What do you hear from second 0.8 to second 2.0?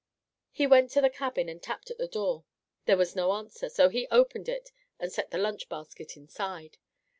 to the cabin and tapped at